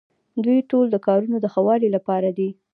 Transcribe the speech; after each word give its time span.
دوی 0.43 0.59
ټول 0.69 0.85
د 0.91 0.95
کارونو 1.07 1.37
د 1.41 1.45
ښه 1.53 1.61
والي 1.67 1.89
لپاره 1.95 2.29
دي. 2.37 2.49